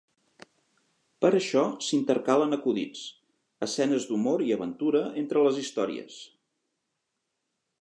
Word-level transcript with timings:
Per 1.25 1.29
això 1.39 1.65
s'intercalen 1.87 2.57
acudits, 2.57 3.03
escenes 3.67 4.09
d'humor 4.13 4.45
i 4.47 4.49
aventura 4.57 5.03
entre 5.25 5.45
les 5.49 5.61
històries. 5.65 6.17